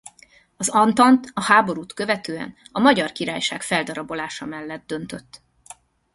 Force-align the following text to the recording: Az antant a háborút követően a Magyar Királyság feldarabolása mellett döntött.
Az 0.57 0.69
antant 0.69 1.31
a 1.33 1.43
háborút 1.43 1.93
követően 1.93 2.55
a 2.71 2.79
Magyar 2.79 3.11
Királyság 3.11 3.61
feldarabolása 3.61 4.45
mellett 4.45 4.87
döntött. 4.87 5.41